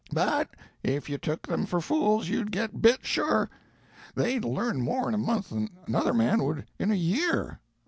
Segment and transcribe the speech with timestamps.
[0.11, 0.49] But
[0.81, 3.51] if you took them for fools you'd get bit, sure.
[4.15, 7.59] They'd learn more in a month than another man would in a year.